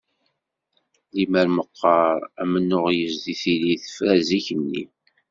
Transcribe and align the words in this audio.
Limmer 1.15 1.47
meqqar 1.55 2.17
amennuɣ 2.41 2.85
yezdi 2.97 3.35
tili 3.41 3.75
tefra 3.83 4.13
zik-nni. 4.27 4.83